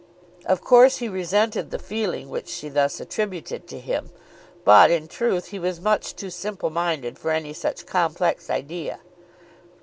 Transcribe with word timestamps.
Of 0.47 0.61
course 0.61 0.97
she 0.97 1.07
resented 1.07 1.69
the 1.69 1.77
feeling 1.77 2.31
which 2.31 2.47
she 2.47 2.69
thus 2.69 2.99
attributed 2.99 3.67
to 3.67 3.79
him. 3.79 4.09
But, 4.65 4.89
in 4.89 5.07
truth, 5.07 5.49
he 5.49 5.59
was 5.59 5.79
much 5.79 6.15
too 6.15 6.31
simple 6.31 6.71
minded 6.71 7.19
for 7.19 7.29
any 7.29 7.53
such 7.53 7.85
complex 7.85 8.49
idea. 8.49 9.01